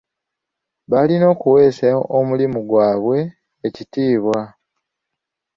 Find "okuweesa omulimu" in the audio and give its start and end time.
1.33-2.59